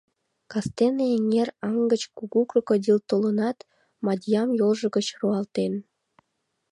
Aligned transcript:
Кастене 0.51 1.05
эҥер 1.15 1.49
аҥ 1.67 1.77
гыч 1.91 2.03
кугу 2.17 2.39
крокодил 2.49 2.97
толынат, 3.09 3.57
Мадьям 4.05 4.49
йолжо 4.59 4.87
гыч 4.95 5.07
руалтен. 5.19 5.73